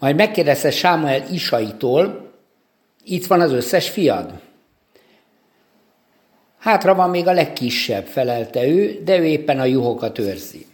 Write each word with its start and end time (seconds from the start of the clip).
Majd 0.00 0.16
megkérdezte 0.16 0.70
Sámuel 0.70 1.24
Isaitól, 1.32 2.32
itt 3.04 3.26
van 3.26 3.40
az 3.40 3.52
összes 3.52 3.88
fiad. 3.88 4.40
Hátra 6.58 6.94
van 6.94 7.10
még 7.10 7.26
a 7.26 7.32
legkisebb, 7.32 8.06
felelte 8.06 8.66
ő, 8.66 9.00
de 9.04 9.18
ő 9.18 9.24
éppen 9.24 9.60
a 9.60 9.64
juhokat 9.64 10.18
őrzi. 10.18 10.66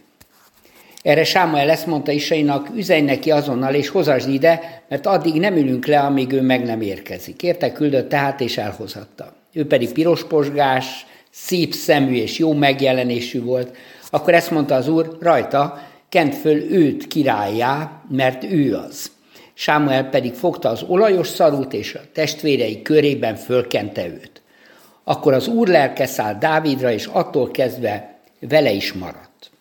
Erre 1.01 1.23
Sámuel 1.23 1.69
ezt 1.69 1.85
mondta 1.85 2.11
Isainak, 2.11 2.69
üzenj 2.75 3.01
neki 3.01 3.31
azonnal, 3.31 3.73
és 3.73 3.89
hozasd 3.89 4.29
ide, 4.29 4.83
mert 4.89 5.05
addig 5.05 5.39
nem 5.39 5.55
ülünk 5.55 5.85
le, 5.85 5.99
amíg 5.99 6.31
ő 6.31 6.41
meg 6.41 6.63
nem 6.65 6.81
érkezik. 6.81 7.43
Érte 7.43 7.71
küldött 7.71 8.09
tehát, 8.09 8.41
és 8.41 8.57
elhozatta. 8.57 9.33
Ő 9.53 9.65
pedig 9.67 9.91
pirosposgás, 9.91 11.05
szép 11.29 11.73
szemű 11.73 12.15
és 12.15 12.37
jó 12.37 12.53
megjelenésű 12.53 13.43
volt. 13.43 13.77
Akkor 14.09 14.33
ezt 14.33 14.51
mondta 14.51 14.75
az 14.75 14.87
úr, 14.87 15.17
rajta, 15.21 15.81
kent 16.09 16.35
föl 16.35 16.71
őt 16.71 17.07
királyá, 17.07 18.01
mert 18.09 18.43
ő 18.43 18.75
az. 18.75 19.15
Sámuel 19.59 20.09
pedig 20.09 20.33
fogta 20.33 20.69
az 20.69 20.83
olajos 20.87 21.27
szarút, 21.27 21.73
és 21.73 21.95
a 21.95 21.99
testvérei 22.13 22.81
körében 22.81 23.35
fölkente 23.35 24.07
őt. 24.07 24.41
Akkor 25.03 25.33
az 25.33 25.47
úr 25.47 25.67
lelke 25.67 26.05
szállt 26.05 26.39
Dávidra, 26.39 26.91
és 26.91 27.05
attól 27.05 27.51
kezdve 27.51 28.19
vele 28.39 28.71
is 28.71 28.93
maradt. 28.93 29.51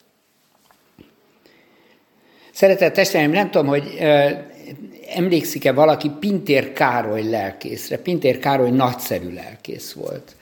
Szeretett 2.52 2.92
testvéreim, 2.92 3.30
nem 3.30 3.51
tudom, 3.51 3.66
hogy 3.66 3.98
emlékszik-e 5.14 5.73
valaki 5.73 6.10
Pintér 6.20 6.73
Károly 6.73 7.28
lelkészre. 7.28 7.98
Pintér 7.98 8.38
Károly 8.38 8.70
nagyszerű 8.70 9.34
lelkész 9.34 9.92
volt. 9.92 10.37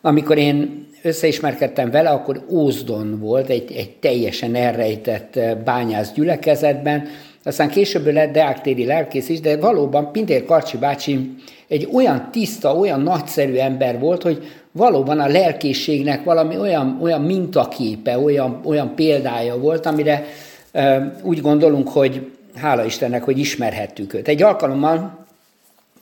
Amikor 0.00 0.38
én 0.38 0.88
összeismerkedtem 1.02 1.90
vele, 1.90 2.10
akkor 2.10 2.44
Ózdon 2.48 3.18
volt, 3.20 3.48
egy, 3.48 3.72
egy 3.72 3.90
teljesen 3.90 4.54
elrejtett 4.54 5.38
bányász 5.64 6.12
gyülekezetben, 6.12 7.08
aztán 7.48 7.68
később 7.68 8.06
lett 8.06 8.32
deáktéri 8.32 8.84
lelkész 8.84 9.28
is, 9.28 9.40
de 9.40 9.56
valóban 9.56 10.12
Pintér 10.12 10.44
Karcsi 10.44 10.76
bácsi 10.76 11.34
egy 11.68 11.88
olyan 11.92 12.28
tiszta, 12.32 12.74
olyan 12.74 13.00
nagyszerű 13.00 13.54
ember 13.54 13.98
volt, 13.98 14.22
hogy 14.22 14.44
valóban 14.72 15.20
a 15.20 15.26
lelkészségnek 15.26 16.24
valami 16.24 16.58
olyan, 16.58 16.98
olyan 17.02 17.20
mintaképe, 17.20 18.18
olyan, 18.18 18.60
olyan 18.64 18.94
példája 18.94 19.58
volt, 19.58 19.86
amire 19.86 20.24
e, 20.72 21.14
úgy 21.22 21.40
gondolunk, 21.40 21.88
hogy 21.88 22.30
hála 22.54 22.84
Istennek, 22.84 23.22
hogy 23.22 23.38
ismerhettük 23.38 24.14
őt. 24.14 24.28
Egy 24.28 24.42
alkalommal 24.42 25.26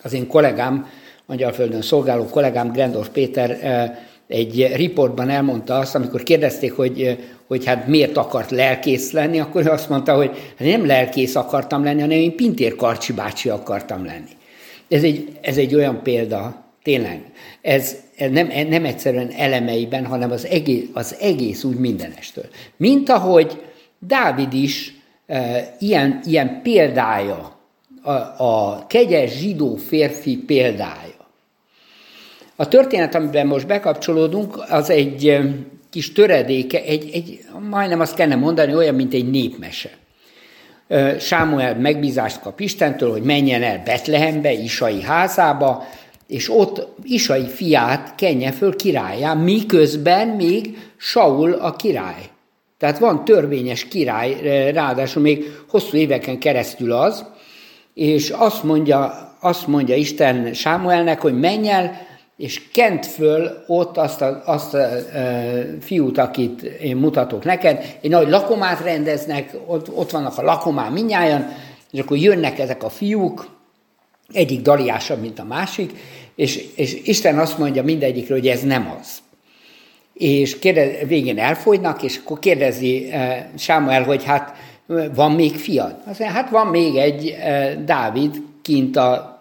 az 0.03 0.13
én 0.13 0.27
kollégám, 0.27 0.87
Földön 1.53 1.83
szolgáló 1.83 2.25
kollégám 2.25 2.73
Grendorf 2.73 3.09
Péter 3.09 3.51
e, 3.51 3.99
egy 4.29 4.73
riportban 4.75 5.29
elmondta 5.29 5.79
azt, 5.79 5.95
amikor 5.95 6.23
kérdezték, 6.23 6.73
hogy, 6.73 7.19
hogy 7.47 7.65
hát 7.65 7.87
miért 7.87 8.17
akart 8.17 8.51
lelkész 8.51 9.13
lenni, 9.13 9.39
akkor 9.39 9.67
ő 9.67 9.71
azt 9.71 9.89
mondta, 9.89 10.15
hogy 10.15 10.31
hát 10.59 10.69
nem 10.69 10.87
lelkész 10.87 11.35
akartam 11.35 11.85
lenni, 11.85 12.01
hanem 12.01 12.19
én 12.19 12.37
Pintér 12.37 12.77
Karcsi 12.77 13.13
bácsi 13.13 13.49
akartam 13.49 14.05
lenni. 14.05 14.31
Ez 14.89 15.03
egy, 15.03 15.39
ez 15.41 15.57
egy 15.57 15.75
olyan 15.75 16.03
példa, 16.03 16.65
tényleg, 16.83 17.23
ez 17.63 17.97
nem, 18.17 18.49
nem 18.69 18.85
egyszerűen 18.85 19.31
elemeiben, 19.37 20.07
hanem 20.07 20.31
az 20.31 20.47
egész, 20.47 20.85
az 20.93 21.17
egész 21.21 21.65
úgy 21.65 21.77
mindenestől. 21.77 22.45
Mint 22.77 23.09
ahogy 23.09 23.63
Dávid 23.99 24.53
is 24.53 24.95
e, 25.27 25.75
ilyen, 25.79 26.21
ilyen 26.25 26.61
példája, 26.63 27.57
a, 28.03 28.11
a 28.45 28.85
kegyes 28.87 29.33
zsidó 29.33 29.77
férfi 29.77 30.37
példája. 30.37 31.16
A 32.57 32.69
történet, 32.69 33.15
amiben 33.15 33.47
most 33.47 33.67
bekapcsolódunk, 33.67 34.65
az 34.69 34.91
egy 34.91 35.39
kis 35.91 36.13
töredéke, 36.13 36.83
egy, 36.83 37.11
egy, 37.13 37.39
majdnem 37.71 38.01
azt 38.01 38.15
kellene 38.15 38.41
mondani, 38.41 38.75
olyan, 38.75 38.95
mint 38.95 39.15
egy 39.15 39.31
népmese. 39.31 39.91
Sámuel 41.19 41.77
megbízást 41.79 42.41
kap 42.41 42.61
Istentől, 42.61 43.11
hogy 43.11 43.23
menjen 43.23 43.63
el 43.63 43.83
Betlehembe, 43.85 44.53
Isai 44.53 45.03
házába, 45.03 45.87
és 46.27 46.51
ott 46.51 46.89
Isai 47.03 47.47
fiát 47.49 48.15
kenje 48.15 48.53
föl 48.53 48.77
királyá, 48.77 49.35
miközben 49.35 50.29
még 50.29 50.79
Saul 50.97 51.53
a 51.53 51.73
király. 51.73 52.23
Tehát 52.79 52.99
van 52.99 53.25
törvényes 53.25 53.89
király, 53.89 54.41
ráadásul 54.73 55.23
még 55.23 55.45
hosszú 55.69 55.97
éveken 55.97 56.39
keresztül 56.39 56.93
az, 56.93 57.25
és 57.95 58.31
azt 58.31 58.63
mondja, 58.63 59.31
azt 59.41 59.67
mondja 59.67 59.95
Isten 59.95 60.55
Sámuelnek, 60.55 61.21
hogy 61.21 61.39
menj 61.39 61.69
el, 61.69 62.07
és 62.37 62.63
kent 62.73 63.07
föl 63.07 63.65
ott 63.67 63.97
azt 63.97 64.21
a, 64.21 64.43
azt 64.45 64.75
a 64.75 64.79
e, 64.79 65.65
fiút, 65.81 66.19
akit 66.19 66.63
én 66.63 66.97
mutatok 66.97 67.45
neked, 67.45 67.97
egy 68.01 68.11
nagy 68.11 68.29
lakomát 68.29 68.81
rendeznek, 68.81 69.57
ott, 69.67 69.95
ott 69.95 70.11
vannak 70.11 70.39
a 70.39 70.43
lakomán 70.43 70.93
minnyáján, 70.93 71.53
és 71.91 72.01
akkor 72.01 72.17
jönnek 72.17 72.59
ezek 72.59 72.83
a 72.83 72.89
fiúk, 72.89 73.49
egyik 74.33 74.61
daliásabb, 74.61 75.21
mint 75.21 75.39
a 75.39 75.45
másik, 75.45 75.93
és, 76.35 76.65
és 76.75 77.01
Isten 77.05 77.39
azt 77.39 77.59
mondja 77.59 77.83
mindegyikről, 77.83 78.39
hogy 78.39 78.49
ez 78.49 78.63
nem 78.63 78.95
az. 79.01 79.19
És 80.15 80.59
kérdez, 80.59 81.09
végén 81.09 81.39
elfogynak, 81.39 82.03
és 82.03 82.21
akkor 82.25 82.39
kérdezi 82.39 83.11
e, 83.13 83.51
Sámuel, 83.59 84.03
hogy 84.03 84.25
hát 84.25 84.55
van 85.15 85.33
még 85.33 85.55
fiad? 85.57 85.97
Azt 86.07 86.19
mondja, 86.19 86.37
hát 86.37 86.51
van 86.51 86.67
még 86.67 86.97
egy 86.97 87.37
e, 87.41 87.75
Dávid 87.75 88.43
kint 88.63 88.97
a 88.97 89.36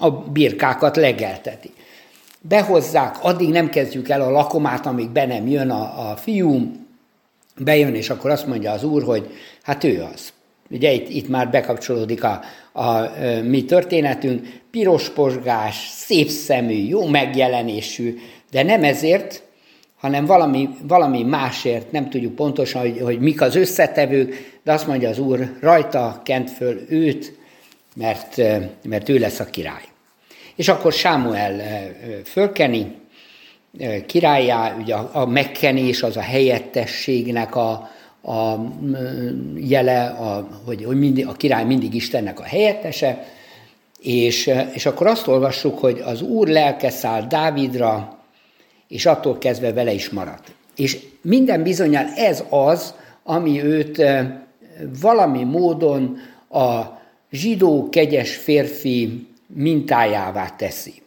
a 0.00 0.10
birkákat 0.10 0.96
legelteti. 0.96 1.70
Behozzák, 2.40 3.24
addig 3.24 3.48
nem 3.48 3.68
kezdjük 3.68 4.08
el 4.08 4.20
a 4.20 4.30
lakomát, 4.30 4.86
amíg 4.86 5.10
be 5.10 5.26
nem 5.26 5.46
jön 5.46 5.70
a, 5.70 6.10
a 6.10 6.16
fiú, 6.16 6.72
bejön, 7.58 7.94
és 7.94 8.10
akkor 8.10 8.30
azt 8.30 8.46
mondja 8.46 8.72
az 8.72 8.84
úr, 8.84 9.02
hogy 9.02 9.30
hát 9.62 9.84
ő 9.84 10.08
az. 10.12 10.32
Ugye 10.70 10.92
itt, 10.92 11.08
itt 11.08 11.28
már 11.28 11.50
bekapcsolódik 11.50 12.24
a, 12.24 12.40
a, 12.72 12.82
a 12.82 13.10
mi 13.42 13.64
történetünk, 13.64 14.60
piros 14.70 15.08
posgás, 15.08 15.88
szép 15.88 16.28
szemű, 16.28 16.86
jó 16.86 17.06
megjelenésű, 17.06 18.18
de 18.50 18.62
nem 18.62 18.84
ezért, 18.84 19.42
hanem 19.96 20.24
valami, 20.24 20.68
valami 20.82 21.22
másért, 21.22 21.92
nem 21.92 22.10
tudjuk 22.10 22.34
pontosan, 22.34 22.80
hogy, 22.80 23.00
hogy 23.00 23.20
mik 23.20 23.40
az 23.40 23.56
összetevők, 23.56 24.58
de 24.64 24.72
azt 24.72 24.86
mondja 24.86 25.08
az 25.08 25.18
Úr, 25.18 25.56
rajta 25.60 26.20
kent 26.24 26.50
föl 26.50 26.80
őt, 26.88 27.38
mert, 27.94 28.36
mert 28.82 29.08
ő 29.08 29.18
lesz 29.18 29.40
a 29.40 29.44
király. 29.44 29.89
És 30.60 30.68
akkor 30.68 30.92
Sámuel 30.92 31.60
fölkeni 32.24 32.96
királyá, 34.06 34.76
ugye 34.80 34.94
a, 34.94 35.10
a 35.12 35.26
megkenés 35.26 36.02
az 36.02 36.16
a 36.16 36.20
helyettességnek 36.20 37.56
a, 37.56 37.70
a 38.22 38.54
jele, 39.56 40.04
a, 40.04 40.48
hogy, 40.64 40.84
hogy 40.84 40.98
mindig, 40.98 41.26
a 41.26 41.32
király 41.32 41.64
mindig 41.64 41.94
Istennek 41.94 42.40
a 42.40 42.42
helyettese, 42.42 43.26
és, 44.00 44.50
és 44.72 44.86
akkor 44.86 45.06
azt 45.06 45.26
olvassuk, 45.26 45.78
hogy 45.78 46.02
az 46.04 46.22
Úr 46.22 46.48
lelke 46.48 46.90
száll 46.90 47.26
Dávidra, 47.26 48.18
és 48.88 49.06
attól 49.06 49.38
kezdve 49.38 49.72
vele 49.72 49.92
is 49.92 50.10
maradt. 50.10 50.54
És 50.76 50.98
minden 51.22 51.62
bizonyal 51.62 52.06
ez 52.16 52.44
az, 52.50 52.94
ami 53.22 53.62
őt 53.62 54.02
valami 55.00 55.44
módon 55.44 56.18
a 56.50 56.80
zsidó 57.30 57.88
kegyes 57.88 58.36
férfi 58.36 59.28
mintájává 59.54 60.50
teszi. 60.56 61.02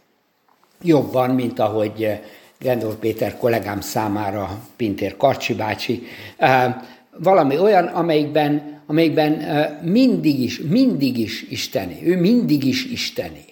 Jobban, 0.82 1.30
mint 1.30 1.60
ahogy 1.60 2.04
eh, 2.04 2.20
Gendor 2.60 2.96
Péter 2.96 3.38
kollégám 3.38 3.82
számára 3.82 4.60
Pintér 4.76 5.18
Karcsi 5.18 5.54
bácsi. 5.54 6.04
Eh, 6.38 6.76
valami 7.18 7.58
olyan, 7.58 7.86
amelyikben, 7.86 8.82
amelyikben 8.86 9.40
eh, 9.40 9.70
mindig 9.82 10.40
is, 10.40 10.60
mindig 10.60 11.18
is 11.18 11.42
isteni. 11.50 12.00
Ő 12.04 12.20
mindig 12.20 12.64
is 12.64 12.86
isteni. 12.86 13.46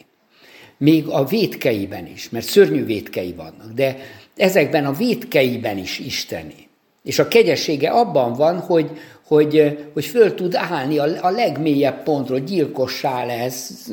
Még 0.78 1.08
a 1.08 1.26
vétkeiben 1.26 2.08
is, 2.08 2.30
mert 2.30 2.46
szörnyű 2.46 2.86
vétkei 2.86 3.34
vannak, 3.34 3.74
de 3.76 3.98
ezekben 4.36 4.86
a 4.86 4.92
vétkeiben 4.92 5.78
is 5.78 6.00
isteni. 6.00 6.70
És 7.04 7.20
a 7.20 7.28
kegyessége 7.28 7.90
abban 7.90 8.34
van, 8.34 8.60
hogy, 8.60 8.92
hogy, 9.32 9.78
hogy 9.94 10.06
föl 10.06 10.34
tud 10.36 10.56
állni 10.56 10.98
a, 10.98 11.06
a 11.22 11.30
legmélyebb 11.30 12.04
pontról, 12.04 12.40
gyilkossá 12.40 13.26
lesz, 13.26 13.90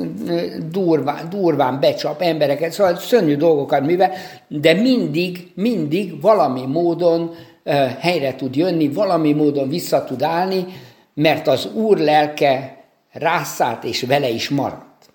durván, 0.70 1.28
durván 1.30 1.80
becsap 1.80 2.22
embereket, 2.22 2.72
szóval 2.72 2.96
szörnyű 2.96 3.36
dolgokat 3.36 3.80
művel, 3.80 4.12
de 4.48 4.72
mindig, 4.72 5.52
mindig 5.54 6.20
valami 6.20 6.66
módon 6.66 7.34
helyre 7.98 8.34
tud 8.34 8.56
jönni, 8.56 8.88
valami 8.88 9.32
módon 9.32 9.68
vissza 9.68 10.04
tud 10.04 10.22
állni, 10.22 10.66
mert 11.14 11.46
az 11.46 11.68
Úr 11.74 11.98
lelke 11.98 12.84
rászállt 13.12 13.84
és 13.84 14.02
vele 14.02 14.28
is 14.28 14.48
maradt. 14.48 15.08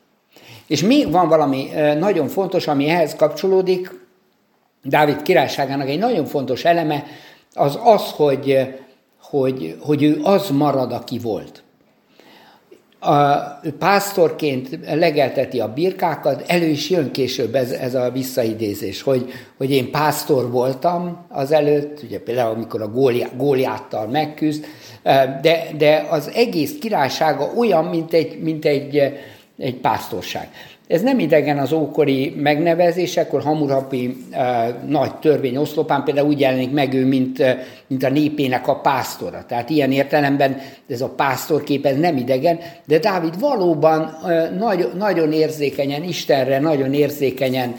És 0.67 0.83
még 0.83 1.11
van 1.11 1.27
valami 1.27 1.69
nagyon 1.99 2.27
fontos, 2.27 2.67
ami 2.67 2.89
ehhez 2.89 3.15
kapcsolódik, 3.15 4.01
Dávid 4.83 5.21
királyságának 5.21 5.89
egy 5.89 5.99
nagyon 5.99 6.25
fontos 6.25 6.65
eleme, 6.65 7.03
az 7.53 7.79
az, 7.83 8.11
hogy 8.11 8.67
hogy, 9.39 9.75
hogy 9.79 10.03
ő 10.03 10.19
az 10.23 10.49
marad, 10.49 10.91
aki 10.91 11.19
volt. 11.19 11.63
a, 12.99 13.35
pásztorként 13.79 14.79
legelteti 14.93 15.59
a 15.59 15.73
birkákat, 15.73 16.43
elő 16.47 16.65
is 16.65 16.89
jön 16.89 17.11
később 17.11 17.55
ez, 17.55 17.71
ez 17.71 17.95
a 17.95 18.11
visszaidézés, 18.11 19.01
hogy, 19.01 19.31
hogy 19.57 19.71
én 19.71 19.91
pásztor 19.91 20.51
voltam 20.51 21.25
az 21.29 21.51
előtt, 21.51 22.03
ugye 22.03 22.19
például 22.19 22.53
amikor 22.53 22.81
a 22.81 22.91
góliáttal 23.37 24.07
megküzd, 24.07 24.65
de, 25.41 25.67
de 25.77 26.07
az 26.09 26.31
egész 26.35 26.77
királysága 26.79 27.51
olyan, 27.57 27.85
mint 27.85 28.13
egy, 28.13 28.39
mint 28.41 28.65
egy, 28.65 29.01
egy 29.57 29.75
pásztorság. 29.75 30.49
Ez 30.87 31.01
nem 31.01 31.19
idegen 31.19 31.57
az 31.57 31.71
ókori 31.71 32.35
megnevezésekor, 32.37 33.41
Hamurapi 33.41 34.17
e, 34.31 34.75
nagy 34.87 35.15
törvény 35.15 35.57
oszlopán 35.57 36.03
például 36.03 36.27
úgy 36.27 36.39
jelenik 36.39 36.71
meg 36.71 36.93
ő, 36.93 37.05
mint, 37.05 37.39
e, 37.39 37.63
mint 37.87 38.03
a 38.03 38.09
népének 38.09 38.67
a 38.67 38.79
pásztora. 38.79 39.45
Tehát 39.47 39.69
ilyen 39.69 39.91
értelemben 39.91 40.57
ez 40.87 41.01
a 41.01 41.09
pásztorkép 41.09 41.85
ez 41.85 41.97
nem 41.97 42.17
idegen, 42.17 42.59
de 42.85 42.99
Dávid 42.99 43.39
valóban 43.39 44.17
e, 44.27 44.49
nagy, 44.49 44.89
nagyon 44.97 45.31
érzékenyen, 45.31 46.03
Istenre 46.03 46.59
nagyon 46.59 46.93
érzékenyen 46.93 47.75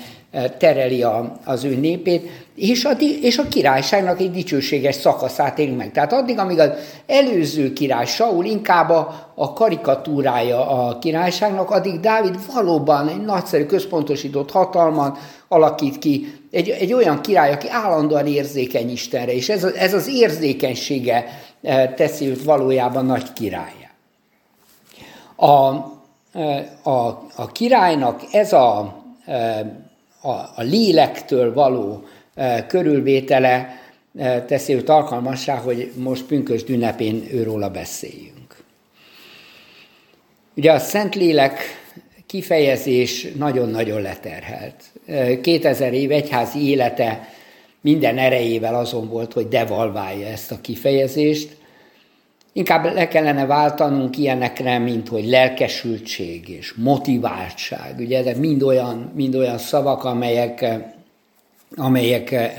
tereli 0.59 1.03
a, 1.03 1.33
az 1.45 1.65
ő 1.65 1.77
népét, 1.77 2.31
és 2.55 2.85
a, 2.85 2.91
és 3.21 3.39
a 3.39 3.49
királyságnak 3.49 4.21
egy 4.21 4.31
dicsőséges 4.31 4.95
szakaszát 4.95 5.59
él 5.59 5.73
meg. 5.73 5.93
Tehát 5.93 6.13
addig, 6.13 6.39
amíg 6.39 6.59
az 6.59 6.71
előző 7.07 7.73
király 7.73 8.07
Saul 8.07 8.45
inkább 8.45 8.91
a, 8.91 9.31
a 9.35 9.53
karikatúrája 9.53 10.69
a 10.69 10.99
királyságnak, 10.99 11.71
addig 11.71 12.01
Dávid 12.01 12.39
valóban 12.55 13.09
egy 13.09 13.25
nagyszerű 13.25 13.65
központosított 13.65 14.51
hatalmat 14.51 15.19
alakít 15.49 15.99
ki, 15.99 16.39
egy, 16.51 16.69
egy 16.69 16.93
olyan 16.93 17.21
király, 17.21 17.53
aki 17.53 17.69
állandóan 17.71 18.27
érzékeny 18.27 18.91
Istenre, 18.91 19.33
és 19.33 19.49
ez, 19.49 19.65
ez 19.65 19.95
az 19.95 20.09
érzékenysége 20.09 21.25
teszi 21.97 22.29
őt 22.29 22.43
valójában 22.43 23.07
nagy 23.07 23.33
királyá. 23.33 23.91
A, 25.37 25.53
a, 26.91 27.23
a 27.37 27.47
királynak 27.53 28.23
ez 28.33 28.53
a 28.53 29.03
a, 30.25 30.53
a 30.55 30.63
lélektől 30.63 31.53
való 31.53 32.05
e, 32.35 32.67
körülvétele 32.67 33.83
e, 34.19 34.43
teszi 34.43 34.75
őt 34.75 34.89
alkalmassá, 34.89 35.57
hogy 35.57 35.93
most 35.97 36.25
pünkös 36.25 36.63
ünnepén 36.67 37.29
őróla 37.33 37.71
beszéljünk. 37.71 38.57
Ugye 40.57 40.73
a 40.73 40.79
Szentlélek 40.79 41.61
kifejezés 42.27 43.27
nagyon-nagyon 43.37 44.03
leterhelt. 44.03 44.83
2000 45.41 45.93
e, 45.93 45.97
év 45.97 46.11
egyházi 46.11 46.69
élete 46.69 47.29
minden 47.81 48.19
erejével 48.19 48.75
azon 48.75 49.09
volt, 49.09 49.33
hogy 49.33 49.49
devalválja 49.49 50.27
ezt 50.27 50.53
a 50.53 50.61
kifejezést, 50.61 51.57
Inkább 52.57 52.95
le 52.95 53.09
kellene 53.09 53.47
váltanunk 53.47 54.19
ilyenekre, 54.19 54.79
mint 54.79 55.09
hogy 55.09 55.27
lelkesültség 55.27 56.49
és 56.49 56.73
motiváltság. 56.77 57.95
Ugye 57.99 58.19
ezek 58.19 58.37
mind 58.37 58.63
olyan, 58.63 59.13
mind 59.15 59.35
olyan 59.35 59.59
szavak, 59.59 60.05
amelyek, 60.05 60.65
amelyek 61.77 62.53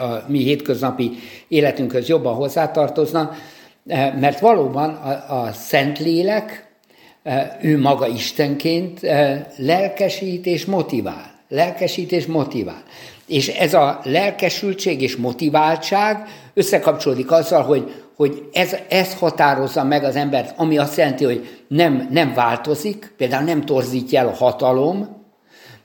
a 0.00 0.24
mi 0.26 0.38
hétköznapi 0.38 1.10
életünkhöz 1.48 2.08
jobban 2.08 2.34
hozzátartoznak, 2.34 3.36
mert 4.20 4.40
valóban 4.40 4.90
a, 4.90 5.40
a 5.40 5.52
Szentlélek, 5.52 6.68
ő 7.62 7.78
maga 7.78 8.06
Istenként 8.06 9.00
lelkesít 9.56 10.46
és 10.46 10.64
motivál. 10.64 11.38
Lelkesít 11.48 12.12
és 12.12 12.26
motivál. 12.26 12.82
És 13.26 13.48
ez 13.48 13.74
a 13.74 14.00
lelkesültség 14.04 15.02
és 15.02 15.16
motiváltság 15.16 16.28
összekapcsolódik 16.54 17.30
azzal, 17.30 17.62
hogy, 17.62 17.92
hogy 18.20 18.48
ez, 18.52 18.76
ez 18.88 19.14
határozza 19.14 19.84
meg 19.84 20.04
az 20.04 20.16
embert, 20.16 20.54
ami 20.56 20.78
azt 20.78 20.96
jelenti, 20.96 21.24
hogy 21.24 21.64
nem, 21.68 22.08
nem 22.10 22.34
változik, 22.34 23.12
például 23.16 23.44
nem 23.44 23.64
torzítja 23.64 24.20
el 24.20 24.26
a 24.26 24.34
hatalom, 24.34 25.24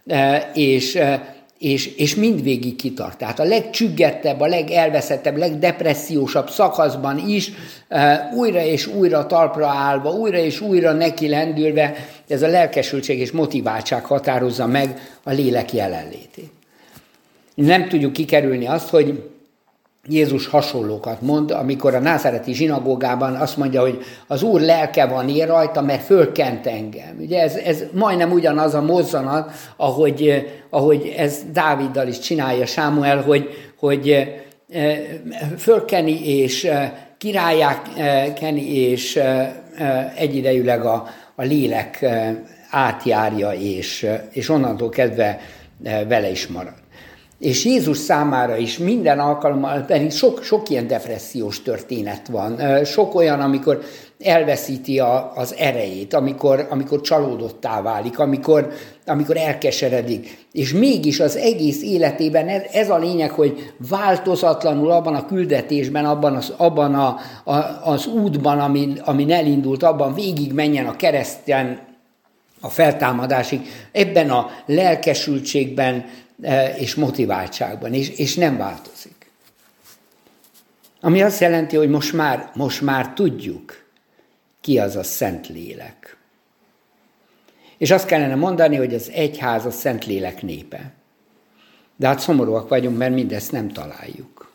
e, 0.07 0.51
és, 0.53 0.95
e, 0.95 1.35
és, 1.59 1.95
és 1.95 2.15
mindvégig 2.15 2.75
kitart. 2.75 3.17
Tehát 3.17 3.39
a 3.39 3.43
legcsüggettebb, 3.43 4.39
a 4.39 4.45
legelveszettebb, 4.47 5.37
legdepressziósabb 5.37 6.49
szakaszban 6.49 7.27
is 7.27 7.51
e, 7.87 8.29
újra 8.35 8.61
és 8.61 8.87
újra 8.87 9.25
talpra 9.25 9.67
állva, 9.67 10.09
újra 10.09 10.37
és 10.37 10.61
újra 10.61 10.91
neki 10.91 11.27
lendülve, 11.27 11.95
ez 12.27 12.41
a 12.41 12.47
lelkesültség 12.47 13.19
és 13.19 13.31
motiváltság 13.31 14.05
határozza 14.05 14.65
meg 14.65 14.99
a 15.23 15.31
lélek 15.31 15.73
jelenlétét. 15.73 16.51
Nem 17.53 17.87
tudjuk 17.87 18.13
kikerülni 18.13 18.67
azt, 18.67 18.89
hogy 18.89 19.33
Jézus 20.07 20.47
hasonlókat 20.47 21.21
mond, 21.21 21.51
amikor 21.51 21.95
a 21.95 21.99
názáreti 21.99 22.53
zsinagógában 22.53 23.35
azt 23.35 23.57
mondja, 23.57 23.81
hogy 23.81 24.03
az 24.27 24.43
Úr 24.43 24.61
lelke 24.61 25.05
van 25.05 25.29
ér 25.29 25.47
rajta, 25.47 25.81
mert 25.81 26.03
fölkent 26.03 26.67
engem. 26.67 27.17
Ugye 27.19 27.41
ez, 27.41 27.55
ez 27.55 27.83
majdnem 27.91 28.31
ugyanaz 28.31 28.73
a 28.73 28.81
mozzanat, 28.81 29.51
ahogy, 29.77 30.45
ahogy 30.69 31.13
ez 31.17 31.41
Dáviddal 31.53 32.07
is 32.07 32.19
csinálja 32.19 32.65
Sámuel, 32.65 33.21
hogy, 33.21 33.49
hogy 33.79 34.09
e, 34.09 34.97
fölkeni 35.57 36.27
és 36.27 36.67
királyák 37.17 37.81
e, 37.97 38.33
keni, 38.33 38.75
és 38.75 39.19
egyidejűleg 40.15 40.85
a, 40.85 41.07
a 41.35 41.43
lélek 41.43 42.05
átjárja, 42.69 43.51
és, 43.51 44.07
és 44.31 44.49
onnantól 44.49 44.89
kezdve 44.89 45.39
vele 46.07 46.29
is 46.29 46.47
marad. 46.47 46.73
És 47.39 47.65
Jézus 47.65 47.97
számára 47.97 48.57
is 48.57 48.77
minden 48.77 49.19
alkalommal, 49.19 49.79
pedig 49.79 50.11
sok, 50.11 50.43
sok 50.43 50.69
ilyen 50.69 50.87
depressziós 50.87 51.61
történet 51.61 52.27
van, 52.27 52.83
sok 52.85 53.15
olyan, 53.15 53.39
amikor 53.39 53.83
elveszíti 54.19 54.99
a, 54.99 55.31
az 55.35 55.55
erejét, 55.57 56.13
amikor, 56.13 56.67
amikor 56.69 57.01
csalódottá 57.01 57.81
válik, 57.81 58.19
amikor, 58.19 58.71
amikor 59.05 59.37
elkeseredik. 59.37 60.47
És 60.51 60.73
mégis 60.73 61.19
az 61.19 61.35
egész 61.35 61.81
életében 61.81 62.47
ez, 62.47 62.61
ez 62.71 62.89
a 62.89 62.97
lényeg, 62.97 63.31
hogy 63.31 63.73
változatlanul 63.89 64.91
abban 64.91 65.15
a 65.15 65.25
küldetésben, 65.25 66.05
abban 66.05 66.35
az, 66.35 66.53
abban 66.57 66.95
a, 66.95 67.17
a, 67.43 67.55
az 67.83 68.07
útban, 68.07 68.59
amin, 68.59 69.01
amin 69.05 69.31
elindult, 69.31 69.83
abban 69.83 70.13
végig 70.13 70.53
menjen 70.53 70.85
a 70.85 70.95
kereszten 70.95 71.79
a 72.65 72.69
feltámadásig, 72.69 73.61
ebben 73.91 74.29
a 74.29 74.49
lelkesültségben, 74.65 76.05
E, 76.41 76.75
és 76.77 76.95
motiváltságban, 76.95 77.93
és, 77.93 78.09
és 78.09 78.35
nem 78.35 78.57
változik. 78.57 79.31
Ami 81.01 81.21
azt 81.21 81.39
jelenti, 81.39 81.75
hogy 81.75 81.89
most 81.89 82.13
már, 82.13 82.51
most 82.53 82.81
már 82.81 83.13
tudjuk, 83.13 83.83
ki 84.61 84.79
az 84.79 84.95
a 84.95 85.03
Szent 85.03 85.47
Lélek. 85.47 86.17
És 87.77 87.91
azt 87.91 88.05
kellene 88.05 88.35
mondani, 88.35 88.75
hogy 88.75 88.93
az 88.93 89.09
egyház 89.09 89.65
a 89.65 89.71
Szent 89.71 90.05
Lélek 90.05 90.41
népe. 90.41 90.93
De 91.95 92.07
hát 92.07 92.19
szomorúak 92.19 92.69
vagyunk, 92.69 92.97
mert 92.97 93.13
mindezt 93.13 93.51
nem 93.51 93.71
találjuk. 93.71 94.54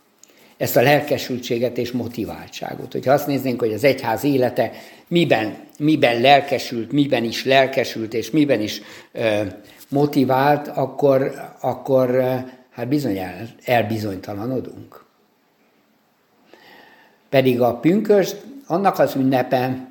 Ezt 0.61 0.77
a 0.77 0.83
lelkesültséget 0.83 1.79
és 1.79 1.93
motiváltságot. 1.93 2.93
Hogyha 2.93 3.13
azt 3.13 3.27
néznénk, 3.27 3.61
hogy 3.61 3.73
az 3.73 3.85
egyház 3.85 4.25
élete 4.25 4.73
miben, 5.09 5.57
miben 5.79 6.21
lelkesült, 6.21 6.93
miben 6.93 7.25
is 7.25 7.45
lelkesült, 7.45 8.15
és 8.15 8.31
miben 8.31 8.61
is 8.61 8.83
ö, 9.13 9.43
motivált, 9.89 10.69
akkor, 10.69 11.35
akkor 11.61 12.25
hát 12.71 12.89
bizony 12.89 13.17
el, 13.17 13.49
elbizonytalanodunk. 13.65 15.05
Pedig 17.29 17.61
a 17.61 17.75
pünkös 17.75 18.31
annak 18.67 18.99
az 18.99 19.15
ünnepe, 19.15 19.87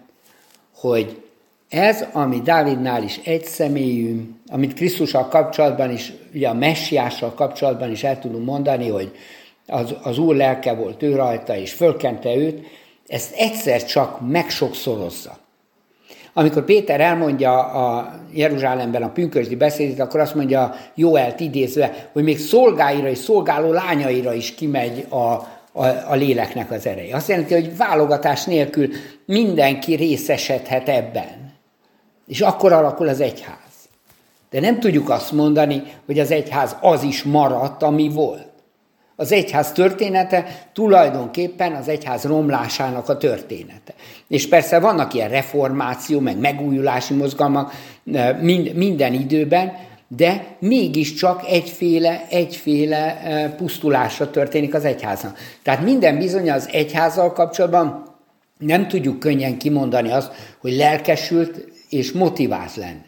hogy 0.76 1.22
ez, 1.70 2.06
ami 2.12 2.42
Dávidnál 2.42 3.04
is 3.04 3.20
egy 3.24 3.46
személyű, 3.46 4.30
amit 4.48 4.74
Krisztussal 4.74 5.28
kapcsolatban 5.28 5.92
is, 5.92 6.14
ugye 6.34 6.48
a 6.48 6.54
messiással 6.54 7.34
kapcsolatban 7.34 7.92
is 7.92 8.04
el 8.04 8.20
tudunk 8.20 8.46
mondani, 8.46 8.90
hogy 8.90 9.12
az, 9.70 9.96
az 10.04 10.18
Úr 10.18 10.36
lelke 10.36 10.74
volt 10.74 11.04
ő 11.04 11.16
rajta, 11.16 11.56
és 11.56 11.74
fölkente 11.74 12.36
őt, 12.36 12.68
ezt 13.08 13.36
egyszer 13.36 13.86
csak 13.86 14.30
megsokszorozza. 14.30 15.38
Amikor 16.34 16.66
Péter 16.66 17.02
elmondja 17.02 17.60
a 17.60 18.14
Jeruzsálemben 18.34 19.04
a 19.04 19.12
pünkösdi 19.12 19.56
beszédét, 19.56 20.00
akkor 20.00 20.20
azt 20.20 20.36
mondja 20.36 20.76
Jóelt 20.96 21.40
idézve, 21.40 22.10
hogy 22.14 22.24
még 22.24 22.40
szolgáira 22.40 23.08
és 23.10 23.18
szolgáló 23.18 23.72
lányaira 23.72 24.34
is 24.34 24.56
kimegy 24.56 25.06
a, 25.10 25.16
a, 25.72 25.86
a 26.08 26.16
léleknek 26.16 26.72
az 26.72 26.86
ereje. 26.86 27.16
Azt 27.16 27.28
jelenti, 27.28 27.54
hogy 27.54 27.78
válogatás 27.78 28.46
nélkül 28.46 28.90
mindenki 29.26 29.94
részesedhet 29.94 30.90
ebben. 30.90 31.54
És 32.28 32.42
akkor 32.42 32.72
alakul 32.72 33.08
az 33.08 33.20
egyház. 33.20 33.58
De 34.50 34.60
nem 34.60 34.80
tudjuk 34.80 35.10
azt 35.10 35.32
mondani, 35.32 35.84
hogy 36.06 36.20
az 36.20 36.32
egyház 36.32 36.76
az 36.82 37.04
is 37.04 37.24
maradt, 37.24 37.84
ami 37.84 38.10
volt. 38.10 38.49
Az 39.20 39.32
egyház 39.32 39.72
története 39.72 40.46
tulajdonképpen 40.74 41.74
az 41.74 41.88
egyház 41.88 42.24
romlásának 42.24 43.10
a 43.10 43.18
története. 43.18 43.94
És 44.28 44.48
persze 44.48 44.80
vannak 44.80 45.14
ilyen 45.14 45.30
reformáció, 45.30 46.20
meg 46.20 46.38
megújulási 46.38 47.14
mozgalmak 47.14 47.74
eh, 48.14 48.40
minden 48.74 49.14
időben, 49.14 49.74
de 50.08 50.56
mégiscsak 50.60 51.44
egyféle, 51.48 52.26
egyféle 52.30 53.22
eh, 53.22 53.52
pusztulásra 53.58 54.30
történik 54.30 54.74
az 54.74 54.86
egyháznak. 54.86 55.38
Tehát 55.64 55.84
minden 55.84 56.18
bizony 56.18 56.52
az 56.52 56.70
egyházzal 56.72 57.34
kapcsolatban 57.34 58.16
nem 58.58 58.88
tudjuk 58.88 59.20
könnyen 59.20 59.58
kimondani 59.58 60.12
azt, 60.12 60.32
hogy 60.60 60.72
lelkesült 60.72 61.68
és 61.90 62.12
motivált 62.12 62.76
lenne. 62.76 63.06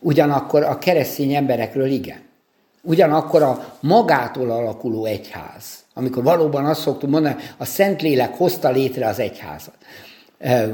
Ugyanakkor 0.00 0.62
a 0.62 0.78
keresztény 0.78 1.34
emberekről 1.34 1.90
igen. 1.90 2.28
Ugyanakkor 2.82 3.42
a 3.42 3.76
magától 3.80 4.50
alakuló 4.50 5.04
egyház, 5.04 5.64
amikor 5.94 6.22
valóban 6.22 6.64
azt 6.64 6.80
szoktuk 6.80 7.10
mondani, 7.10 7.36
a 7.56 7.64
Szentlélek 7.64 8.36
hozta 8.36 8.70
létre 8.70 9.06
az 9.06 9.18
egyházat. 9.18 9.74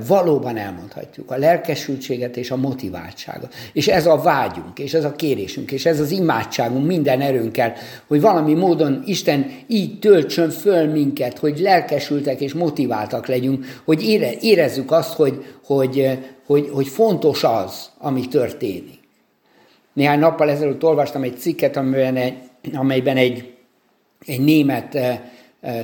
Valóban 0.07 0.57
elmondhatjuk 0.57 1.31
a 1.31 1.37
lelkesültséget 1.37 2.37
és 2.37 2.51
a 2.51 2.57
motiváltságot. 2.57 3.55
És 3.73 3.89
ez 3.89 4.07
a 4.07 4.17
vágyunk, 4.17 4.79
és 4.79 4.95
ez 4.95 5.05
a 5.05 5.13
kérésünk, 5.13 5.73
és 5.73 5.87
ez 5.87 6.01
az 6.01 6.11
imádságunk 6.11 6.87
minden 6.87 7.21
erőnkkel, 7.21 7.75
hogy 8.07 8.21
valami 8.21 8.55
módon 8.55 9.03
Isten 9.07 9.51
így 9.67 9.99
töltsön 9.99 10.51
föl 10.51 10.87
minket, 10.87 11.39
hogy 11.39 11.59
lelkesültek 11.59 12.41
és 12.41 12.55
motiváltak 12.55 13.27
legyünk, 13.27 13.81
hogy 13.85 14.03
érezzük 14.41 14.91
azt, 14.91 15.15
hogy, 15.15 15.45
hogy, 15.65 16.19
hogy, 16.47 16.69
hogy 16.73 16.89
fontos 16.89 17.45
az, 17.45 17.91
ami 17.99 18.29
történik. 18.29 19.06
Néhány 19.97 20.19
nappal 20.19 20.51
ezelőtt 20.51 20.85
olvastam 20.85 21.23
egy 21.23 21.39
cikket, 21.39 21.77
amelyben 21.77 22.17
egy, 22.17 22.35
amelyben 22.75 23.17
egy, 23.17 23.55
egy 24.27 24.41
német 24.41 24.99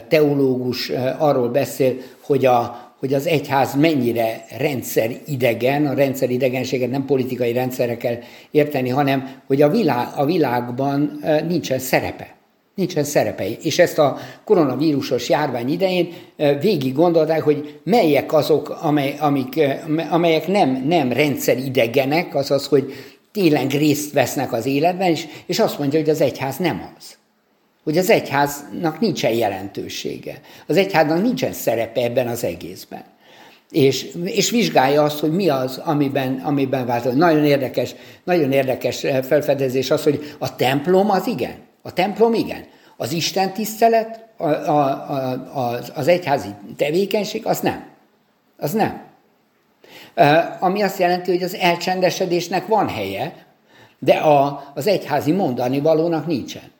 teológus 0.09 0.93
arról 1.19 1.49
beszél, 1.49 1.95
hogy 2.21 2.47
a, 2.47 2.91
hogy 2.99 3.15
az 3.15 3.27
egyház 3.27 3.75
mennyire 3.75 4.45
rendszeridegen, 4.59 5.87
a 5.87 5.95
rendszeridegenséget 5.95 6.91
nem 6.91 7.05
politikai 7.05 7.53
rendszerre 7.53 7.97
kell 7.97 8.19
érteni, 8.51 8.89
hanem 8.89 9.41
hogy 9.47 9.63
a, 9.63 9.69
világ, 9.69 10.09
a 10.17 10.25
világban 10.25 11.21
nincsen 11.49 11.79
szerepe. 11.79 12.35
Nincsen 12.75 13.05
szerepe. 13.05 13.45
És 13.63 13.79
ezt 13.79 13.99
a 13.99 14.19
koronavírusos 14.45 15.29
járvány 15.29 15.69
idején 15.69 16.13
végig 16.61 16.95
gondolták, 16.95 17.43
hogy 17.43 17.81
melyek 17.85 18.33
azok, 18.33 18.79
amely, 18.83 19.15
amik, 19.19 19.61
amelyek 20.11 20.47
nem, 20.47 20.85
nem 20.89 21.13
rendszeridegenek, 21.13 22.35
azaz, 22.35 22.67
hogy 22.67 22.93
tényleg 23.33 23.71
részt 23.71 24.13
vesznek 24.13 24.53
az 24.53 24.67
életben, 24.67 25.11
és, 25.11 25.27
és 25.47 25.59
azt 25.59 25.79
mondja, 25.79 25.99
hogy 26.01 26.11
az 26.11 26.21
egyház 26.21 26.57
nem 26.57 26.93
az 26.99 27.21
hogy 27.85 27.99
az 27.99 28.11
egyháznak 28.11 29.01
nincsen 29.01 29.33
jelentősége. 29.33 30.41
Az 30.67 30.77
egyháznak 30.77 31.23
nincsen 31.23 31.53
szerepe 31.53 32.03
ebben 32.03 32.29
az 32.29 32.45
egészben. 32.45 33.03
És, 33.71 34.17
és 34.25 34.51
vizsgálja 34.51 35.03
azt, 35.03 35.19
hogy 35.19 35.33
mi 35.33 35.49
az, 35.49 35.79
amiben, 35.79 36.41
amiben 36.45 36.87
változik. 36.87 37.19
Nagyon 37.19 37.45
érdekes, 37.45 37.95
nagyon 38.25 38.53
érdekes 38.53 39.07
felfedezés 39.23 39.91
az, 39.91 40.03
hogy 40.03 40.35
a 40.39 40.57
templom 40.57 41.11
az 41.11 41.27
igen. 41.27 41.55
A 41.83 41.93
templom 41.93 42.35
igen. 42.35 42.65
Az 42.97 43.13
Isten 43.13 43.53
tisztelet, 43.53 44.27
a, 44.37 44.49
a, 44.49 44.87
a, 45.11 45.69
az, 45.69 45.93
az 45.95 46.09
egyházi 46.09 46.49
tevékenység, 46.77 47.47
az 47.47 47.61
nem. 47.61 47.87
Az 48.57 48.73
nem. 48.73 49.03
Ami 50.59 50.83
azt 50.83 50.99
jelenti, 50.99 51.31
hogy 51.31 51.43
az 51.43 51.55
elcsendesedésnek 51.55 52.67
van 52.67 52.89
helye, 52.89 53.47
de 53.99 54.15
a, 54.15 54.73
az 54.75 54.87
egyházi 54.87 55.33
mondani 55.33 55.81
valónak 55.81 56.27
nincsen. 56.27 56.71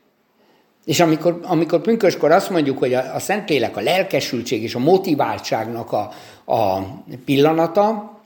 És 0.85 1.01
amikor, 1.01 1.41
amikor 1.43 1.81
pünköskor 1.81 2.31
azt 2.31 2.51
mondjuk, 2.51 2.79
hogy 2.79 2.95
a, 2.95 3.15
a 3.15 3.19
Szentlélek 3.19 3.77
a 3.77 3.81
lelkesültség 3.81 4.63
és 4.63 4.75
a 4.75 4.79
motiváltságnak 4.79 5.93
a, 5.93 6.11
a 6.45 6.79
pillanata, 7.25 8.21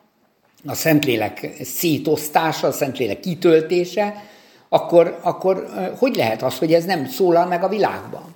a 0.67 0.75
Szentlélek 0.75 1.51
szétosztása, 1.63 2.67
a 2.67 2.73
Szentlélek 2.73 3.21
kitöltése, 3.21 4.25
akkor, 4.69 5.19
akkor 5.23 5.69
hogy 5.99 6.17
lehet 6.17 6.43
az, 6.43 6.59
hogy 6.59 6.73
ez 6.73 6.85
nem 6.85 7.07
szólal 7.07 7.47
meg 7.47 7.63
a 7.63 7.69
világban? 7.69 8.35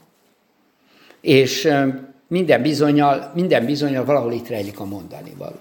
És 1.21 1.73
minden 2.27 2.63
bizonyal, 2.63 3.31
minden 3.35 3.65
bizonyal 3.65 4.05
valahol 4.05 4.33
itt 4.33 4.49
rejlik 4.49 4.81
a 4.81 4.85
mondani 4.85 5.35
való. 5.39 5.59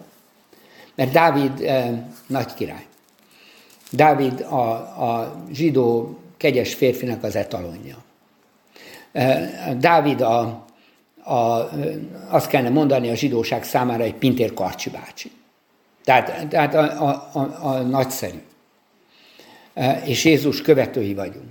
Mert 1.00 1.12
Dávid 1.12 1.62
eh, 1.62 1.90
nagy 2.28 2.54
király. 2.54 2.86
Dávid 3.92 4.42
a, 4.42 4.72
a 5.04 5.36
zsidó 5.52 6.18
kegyes 6.38 6.74
férfinak 6.74 7.24
az 7.24 7.36
etalonja. 7.36 7.98
Dávid 9.78 10.22
a, 10.22 10.66
a, 11.24 11.70
azt 12.30 12.48
kellene 12.48 12.70
mondani 12.70 13.10
a 13.10 13.16
zsidóság 13.16 13.64
számára 13.64 14.04
egy 14.04 14.14
Pintér 14.14 14.54
Karcsi 14.54 14.90
bácsi. 14.90 15.32
Tehát, 16.04 16.48
tehát 16.48 16.74
a, 16.74 17.08
a, 17.08 17.30
a, 17.34 17.68
a 17.68 17.82
nagyszerű. 17.82 18.42
És 20.06 20.26
Jézus 20.26 20.62
követői 20.62 21.14
vagyunk. 21.14 21.50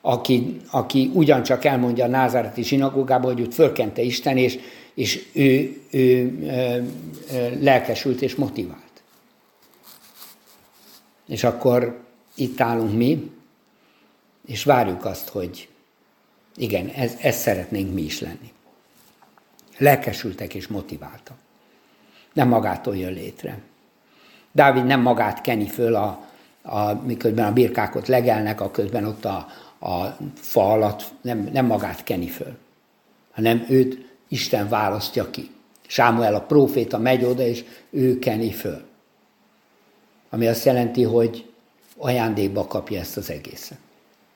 Aki, 0.00 0.60
aki 0.70 1.10
ugyancsak 1.14 1.64
elmondja 1.64 2.04
a 2.04 2.08
názáreti 2.08 2.62
zsinagógából, 2.62 3.32
hogy 3.32 3.42
őt 3.42 3.54
fölkente 3.54 4.02
Isten, 4.02 4.36
és, 4.36 4.58
és 4.94 5.28
ő, 5.32 5.80
ő, 5.90 6.00
ő 7.32 7.58
lelkesült 7.60 8.22
és 8.22 8.34
motivált. 8.34 9.02
És 11.26 11.44
akkor 11.44 12.00
itt 12.34 12.60
állunk 12.60 12.96
mi, 12.96 13.30
és 14.46 14.64
várjuk 14.64 15.04
azt, 15.04 15.28
hogy 15.28 15.68
igen, 16.56 16.88
ez, 16.88 17.16
ez 17.20 17.36
szeretnénk 17.36 17.94
mi 17.94 18.02
is 18.02 18.20
lenni. 18.20 18.52
Lelkesültek 19.78 20.54
és 20.54 20.66
motiváltak. 20.66 21.36
Nem 22.32 22.48
magától 22.48 22.96
jön 22.96 23.12
létre. 23.12 23.58
Dávid 24.52 24.84
nem 24.84 25.00
magát 25.00 25.40
keni 25.40 25.66
föl, 25.66 25.94
a, 25.94 26.29
a, 26.70 26.92
miközben 27.04 27.46
a 27.46 27.52
birkákot 27.52 28.08
legelnek, 28.08 28.60
a 28.60 28.70
közben 28.70 29.04
ott 29.04 29.24
a, 29.24 29.46
a 29.80 30.16
fa 30.34 30.72
alatt 30.72 31.04
nem, 31.20 31.48
nem 31.52 31.66
magát 31.66 32.04
keni 32.04 32.28
föl, 32.28 32.56
hanem 33.30 33.66
őt 33.68 34.08
Isten 34.28 34.68
választja 34.68 35.30
ki. 35.30 35.50
Sámuel 35.86 36.34
a 36.34 36.40
próféta 36.40 36.98
megy 36.98 37.24
oda, 37.24 37.42
és 37.42 37.64
ő 37.90 38.18
keni 38.18 38.52
föl. 38.52 38.82
Ami 40.30 40.46
azt 40.46 40.64
jelenti, 40.64 41.02
hogy 41.02 41.50
ajándékba 41.96 42.66
kapja 42.66 43.00
ezt 43.00 43.16
az 43.16 43.30
egészet. 43.30 43.78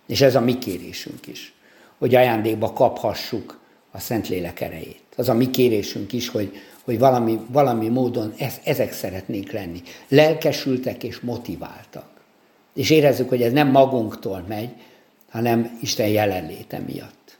És 0.07 0.21
ez 0.21 0.35
a 0.35 0.41
mi 0.41 0.59
kérésünk 0.59 1.27
is 1.27 1.55
hogy 1.99 2.15
ajándékba 2.15 2.73
kaphassuk 2.73 3.59
a 3.91 4.01
Szentlélek 4.01 4.61
erejét. 4.61 5.03
Az 5.17 5.29
a 5.29 5.35
mi 5.35 5.51
kérésünk 5.51 6.13
is, 6.13 6.29
hogy, 6.29 6.57
hogy 6.85 6.99
valami, 6.99 7.41
valami 7.49 7.89
módon 7.89 8.35
ez, 8.39 8.55
ezek 8.65 8.93
szeretnénk 8.93 9.51
lenni. 9.51 9.83
Lelkesültek 10.09 11.03
és 11.03 11.21
motiváltak. 11.21 12.14
És 12.75 12.91
érezzük, 12.91 13.29
hogy 13.29 13.43
ez 13.43 13.53
nem 13.53 13.69
magunktól 13.69 14.45
megy, 14.49 14.71
hanem 15.31 15.79
Isten 15.81 16.09
jelenléte 16.09 16.79
miatt. 16.79 17.39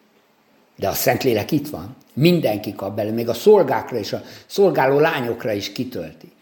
De 0.77 0.89
a 0.89 0.93
Szentlélek 0.93 1.51
itt 1.51 1.69
van. 1.69 1.97
Mindenki 2.13 2.75
kap 2.75 2.95
belőle, 2.95 3.15
még 3.15 3.29
a 3.29 3.35
szolgákra 3.35 3.97
és 3.97 4.13
a 4.13 4.23
szolgáló 4.47 4.99
lányokra 4.99 5.53
is 5.53 5.73
kitölti. 5.73 6.33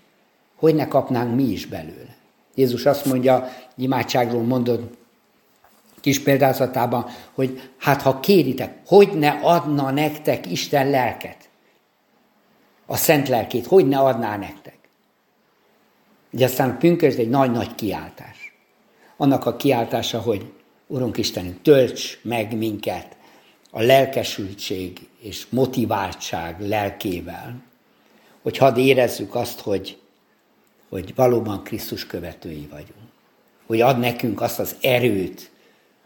Hogy 0.57 0.75
ne 0.75 0.89
kapnánk 0.89 1.35
mi 1.35 1.43
is 1.43 1.67
belőle. 1.67 2.17
Jézus 2.55 2.87
azt 2.87 3.05
mondja, 3.05 3.49
imádságról 3.77 4.43
mondod, 4.43 4.91
kis 6.01 6.23
példázatában, 6.23 7.07
hogy 7.33 7.71
hát 7.79 8.03
ha 8.03 8.21
kéritek, 8.21 8.79
hogy 8.87 9.13
ne 9.13 9.29
adna 9.29 9.91
nektek 9.91 10.51
Isten 10.51 10.91
lelket? 10.91 11.49
A 12.87 12.97
szent 12.97 13.29
lelkét, 13.29 13.67
hogy 13.67 13.89
ne 13.89 13.99
adná 13.99 14.37
nektek? 14.37 14.79
Ugye 16.33 16.45
aztán 16.45 16.71
a 16.71 16.77
pünkösd 16.77 17.19
egy 17.19 17.29
nagy-nagy 17.29 17.75
kiáltás. 17.75 18.52
Annak 19.23 19.47
a 19.47 19.57
kiáltása, 19.57 20.21
hogy 20.21 20.53
Urunk 20.87 21.19
Istenünk, 21.19 21.63
tölts 21.63 22.19
meg 22.23 22.57
minket 22.57 23.17
a 23.71 23.83
lelkesültség 23.83 25.09
és 25.21 25.47
motiváltság 25.49 26.61
lelkével, 26.61 27.63
hogy 28.43 28.57
hadd 28.57 28.77
érezzük 28.77 29.35
azt, 29.35 29.61
hogy, 29.61 29.99
hogy 30.89 31.15
valóban 31.15 31.63
Krisztus 31.63 32.07
követői 32.07 32.69
vagyunk. 32.71 33.11
Hogy 33.67 33.81
ad 33.81 33.99
nekünk 33.99 34.41
azt 34.41 34.59
az 34.59 34.77
erőt, 34.81 35.51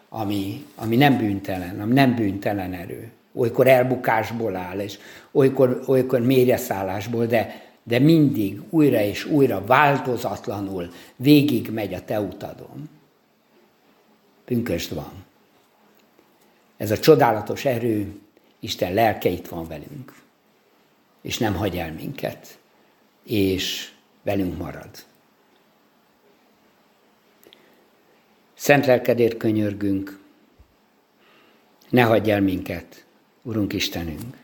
ami, 0.09 0.65
ami 0.75 0.97
nem 0.97 1.19
bűntelen, 1.19 1.81
ami 1.81 1.93
nem 1.93 2.15
bűntelen 2.15 2.73
erő. 2.73 3.11
Olykor 3.35 3.67
elbukásból 3.67 4.57
áll, 4.57 4.79
és 4.79 4.99
olykor, 5.33 5.83
olykor 5.87 6.21
mérjeszállásból, 6.21 7.27
de, 7.27 7.63
de 7.83 7.99
mindig 7.99 8.61
újra 8.71 9.01
és 9.01 9.25
újra 9.25 9.65
változatlanul 9.65 10.93
végig 11.17 11.71
megy 11.71 11.95
a 11.95 12.05
te 12.05 12.21
utadon. 12.21 12.95
Pünkösd 14.47 14.95
van. 14.95 15.25
Ez 16.77 16.91
a 16.91 16.99
csodálatos 16.99 17.65
erő, 17.65 18.21
Isten 18.59 18.95
lelke 18.95 19.29
itt 19.29 19.49
van 19.49 19.69
velünk, 19.69 20.23
és 21.21 21.39
nem 21.39 21.55
hagy 21.55 21.77
el 21.77 21.93
minket, 21.93 22.59
és 23.23 23.93
velünk 24.23 24.59
marad. 24.59 24.91
Szent 28.55 28.87
lelkedért 28.87 29.37
könyörgünk, 29.37 30.19
ne 31.89 32.03
hagyj 32.03 32.31
el 32.31 32.41
minket, 32.41 33.05
Urunk 33.43 33.73
Istenünk. 33.73 34.37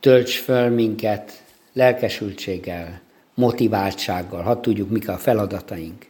Tölts 0.00 0.38
föl 0.38 0.68
minket 0.68 1.44
lelkesültséggel, 1.72 3.00
motiváltsággal, 3.34 4.42
ha 4.42 4.60
tudjuk, 4.60 4.90
mik 4.90 5.08
a 5.08 5.18
feladataink. 5.18 6.07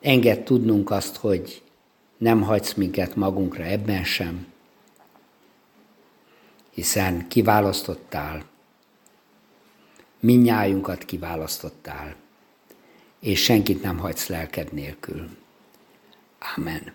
Engedd 0.00 0.44
tudnunk 0.44 0.90
azt, 0.90 1.16
hogy 1.16 1.62
nem 2.16 2.42
hagysz 2.42 2.74
minket 2.74 3.16
magunkra 3.16 3.62
ebben 3.62 4.04
sem, 4.04 4.46
hiszen 6.70 7.28
kiválasztottál, 7.28 8.44
minnyájunkat 10.20 11.04
kiválasztottál, 11.04 12.14
és 13.20 13.42
senkit 13.42 13.82
nem 13.82 13.98
hagysz 13.98 14.26
lelked 14.26 14.72
nélkül. 14.72 15.28
Amen. 16.56 16.92